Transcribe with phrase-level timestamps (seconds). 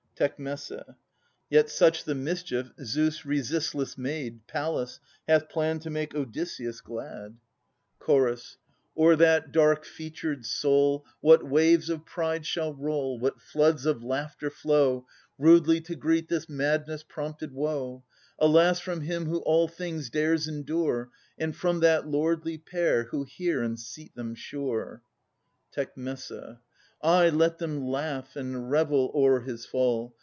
[0.15, 0.37] Tec.
[1.49, 7.37] Yet such the mischief Zeus' resistless maid, Pallas, hath planned to make Odysseus glad.
[8.03, 8.57] 86 Atas
[8.95, 9.09] [954 982 Ch.
[9.09, 14.51] O'er that dark featured soul What waves of pride shall roll, What floods of laughter
[14.51, 15.07] flow,
[15.39, 18.03] Rudely to greet this madness prompted woe,
[18.37, 18.79] Alas!
[18.79, 21.09] from him who all things dares endure,
[21.39, 25.01] And from that lordly pair, who hear, and seat them sure!
[25.71, 25.93] Tec.
[27.03, 30.13] Ay, let them laugh and revel o'er his fall.